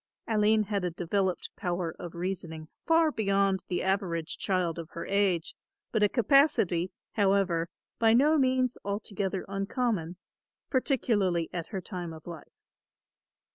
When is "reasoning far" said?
2.15-3.11